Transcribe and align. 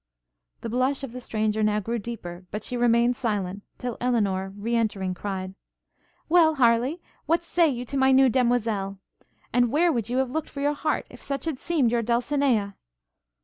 The 0.61 0.69
blush 0.71 1.03
of 1.03 1.11
the 1.11 1.21
stranger 1.21 1.61
now 1.61 1.79
grew 1.79 1.99
deeper, 1.99 2.47
but 2.49 2.63
she 2.63 2.75
remained 2.75 3.15
silent, 3.15 3.61
till 3.77 3.97
Elinor, 4.01 4.51
re 4.57 4.75
entering, 4.75 5.13
cried, 5.13 5.53
'Well, 6.27 6.55
Harleigh, 6.55 6.95
what 7.27 7.45
say 7.45 7.69
you 7.69 7.85
to 7.85 7.97
my 7.97 8.11
new 8.11 8.27
demoiselle? 8.27 8.97
And 9.53 9.71
where 9.71 9.91
would 9.93 10.09
you 10.09 10.17
have 10.17 10.31
looked 10.31 10.49
for 10.49 10.59
your 10.61 10.73
heart, 10.73 11.05
if 11.11 11.21
such 11.21 11.45
had 11.45 11.59
seemed 11.59 11.91
your 11.91 12.01
Dulcinea?' 12.01 12.77